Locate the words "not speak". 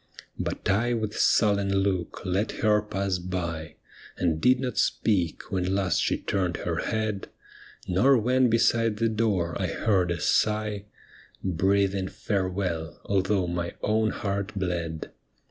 4.59-5.51